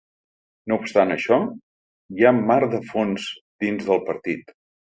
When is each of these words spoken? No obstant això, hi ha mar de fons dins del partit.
No 0.71 0.77
obstant 0.83 1.15
això, 1.15 1.37
hi 2.15 2.25
ha 2.29 2.33
mar 2.39 2.59
de 2.75 2.83
fons 2.93 3.29
dins 3.67 3.89
del 3.93 4.07
partit. 4.13 4.55